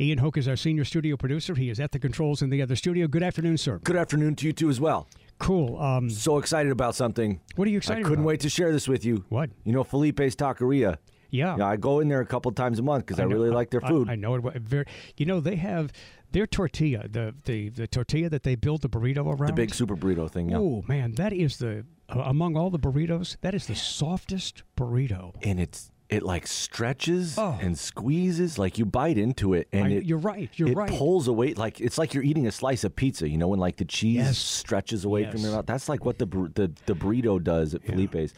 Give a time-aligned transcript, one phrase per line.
[0.00, 1.54] Ian Hoke is our senior studio producer.
[1.54, 3.06] He is at the controls in the other studio.
[3.06, 3.78] Good afternoon, sir.
[3.84, 5.06] Good afternoon to you too as well.
[5.38, 5.78] Cool.
[5.80, 7.40] Um, So excited about something.
[7.54, 8.26] what are you excited I couldn't about?
[8.28, 9.24] wait to share this with you.
[9.28, 9.50] What?
[9.62, 10.96] You know, Felipe's Taqueria.
[11.30, 11.56] Yeah.
[11.58, 13.70] Yeah, I go in there a couple times a month because I, know- really like
[13.70, 14.10] their food.
[14.10, 14.42] I, know it.
[14.62, 14.86] Very,
[15.16, 15.92] you know, they have
[16.32, 19.46] their tortilla, the, the, the tortilla that they build the burrito around.
[19.46, 20.48] the big super burrito thing.
[20.50, 20.58] Yeah.
[20.58, 25.34] Oh, man, that is the, among all the burritos, that is the softest burrito.
[25.42, 27.58] And it's it like stretches Oh.
[27.62, 30.90] and squeezes like you bite into it and I- it you're right, you're it right.
[30.90, 33.76] pulls away like it's like you're eating a slice of pizza you know when like
[33.76, 34.38] the cheese Yes.
[34.38, 38.34] stretches away from your mouth that's like what the the, the burrito does at Felipe's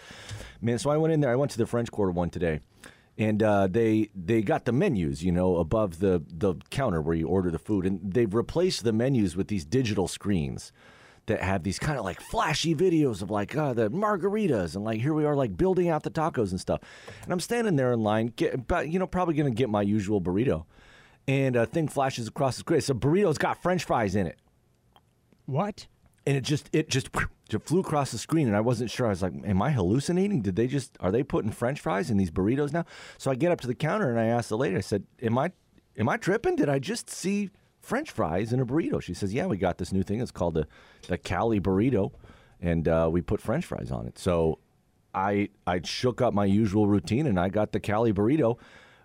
[0.60, 2.60] man so I went in there I went to the French Quarter one today
[3.18, 7.26] and uh, they they got the menus you know above the the counter where you
[7.26, 10.70] order the food and they've replaced the menus with these digital screens
[11.26, 15.00] that have these kind of like flashy videos of like uh, the margaritas and like
[15.00, 16.80] here we are like building out the tacos and stuff.
[17.24, 20.20] And I'm standing there in line, get, but you know probably gonna get my usual
[20.20, 20.64] burrito,
[21.28, 22.80] and a thing flashes across the screen.
[22.80, 24.38] So burrito's got French fries in it,
[25.46, 25.86] What?
[26.26, 27.08] and it just it just
[27.48, 29.06] just flew across the screen, and I wasn't sure.
[29.06, 30.42] I was like, am I hallucinating?
[30.42, 32.84] Did they just are they putting French fries in these burritos now?
[33.18, 34.76] So I get up to the counter and I ask the lady.
[34.76, 35.52] I said, am I
[35.96, 36.56] am I tripping?
[36.56, 37.50] Did I just see
[37.86, 39.00] French fries in a burrito?
[39.00, 40.20] She says, yeah, we got this new thing.
[40.20, 40.66] It's called the
[41.06, 42.10] the Cali burrito,
[42.60, 44.18] and uh, we put French fries on it.
[44.18, 44.58] So
[45.14, 48.58] I I shook up my usual routine and I got the Cali burrito,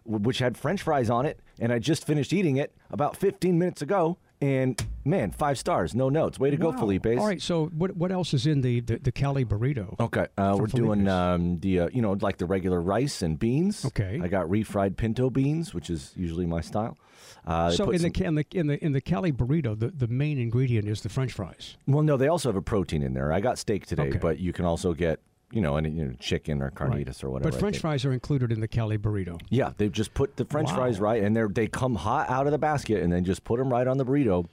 [0.03, 3.83] which had French fries on it, and I just finished eating it about 15 minutes
[3.83, 4.17] ago.
[4.42, 6.39] And man, five stars, no notes.
[6.39, 7.06] Way to go, Felipe.
[7.06, 10.00] All right, so what what else is in the, the, the Cali burrito?
[10.00, 13.85] Okay, uh, we're doing um, the uh, you know like the regular rice and beans.
[13.85, 14.19] Okay.
[14.22, 16.97] I got refried pinto beans, which is usually my style.
[17.46, 20.07] Uh, so in the, some- in the in the in the Cali burrito, the, the
[20.07, 21.78] main ingredient is the French fries.
[21.88, 23.31] well, no, they also have a protein in there.
[23.31, 24.18] I got steak today, Okay.
[24.18, 25.19] but you can also get
[25.51, 27.51] you know any you know, chicken or carnitas or whatever.
[27.51, 29.39] But French fries are included in the Cali burrito.
[29.50, 30.75] Yeah, they've just put the French Wow.
[30.75, 33.59] fries right, and they they come hot out of the basket, and then just put
[33.59, 34.47] them right on the burrito.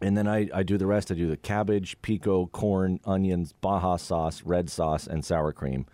[0.00, 1.10] And then I, I do the rest.
[1.10, 5.86] I do the cabbage, pico, corn, onions, Baja sauce, red sauce, and sour cream.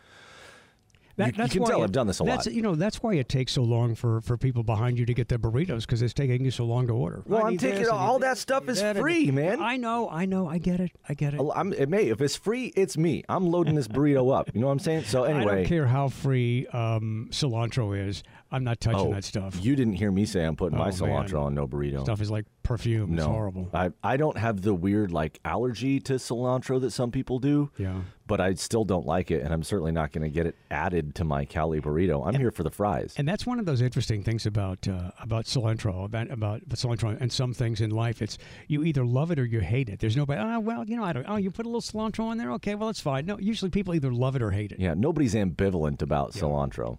[1.26, 2.54] You- you can why tell I've done this a that's, lot.
[2.54, 5.28] You know, that's why it takes so long for, for people behind you to get
[5.28, 7.22] their burritos because it's taking you so long to order.
[7.26, 9.60] Well, I I'm taking this, all that stuff is that, free, need- man.
[9.62, 11.40] I know, I know, I get it, I get it.
[11.54, 13.24] I'm, it may if it's free, it's me.
[13.28, 14.50] I'm loading this burrito up.
[14.54, 15.04] You know what I'm saying?
[15.04, 18.22] So anyway, I don't care how free um, cilantro is.
[18.52, 19.56] I'm not touching oh, that stuff.
[19.62, 21.42] you didn't hear me say I'm putting my Oh, cilantro man.
[21.42, 22.02] on no burrito.
[22.02, 23.14] stuff is like perfume.
[23.14, 23.70] no, It's horrible.
[23.72, 27.70] I I don't have the weird like allergy to cilantro that some people do.
[27.78, 28.00] Yeah.
[28.26, 31.16] But I still don't like it, and I'm certainly not going to get it added
[31.16, 32.24] to my Cali burrito.
[32.24, 33.12] I'm here for the fries.
[33.16, 37.32] And that's one of those interesting things about uh, about cilantro, about about cilantro, and
[37.32, 38.22] some things in life.
[38.22, 38.38] It's
[38.68, 39.98] you either love it or you hate it.
[39.98, 40.40] There's nobody.
[40.40, 41.26] Oh well, you know, I don't.
[41.28, 42.52] Oh, you put a little cilantro in there.
[42.52, 43.26] Okay, well, it's fine.
[43.26, 44.78] No, usually people either love it or hate it.
[44.78, 46.98] Yeah, nobody's ambivalent about cilantro.